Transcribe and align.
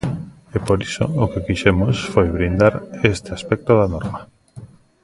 E 0.55 0.57
por 0.65 0.79
iso 0.89 1.05
o 1.23 1.25
que 1.31 1.45
quixemos 1.47 1.95
foi 2.11 2.25
blindar 2.35 2.73
este 3.11 3.29
aspecto 3.37 3.71
da 3.79 3.87
norma. 3.95 4.19